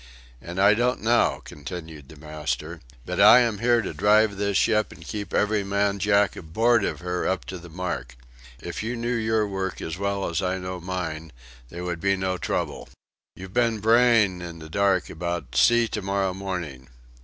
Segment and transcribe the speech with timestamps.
[0.41, 4.91] "And I don't now," continued the master; "but I am here to drive this ship
[4.91, 8.15] and keep every man jack aboard of her up to the mark.
[8.59, 11.31] If you knew your work as well as I do mine,
[11.69, 12.89] there would be no trouble.
[13.35, 16.87] You've been braying in the dark about 'See to morrow morning!'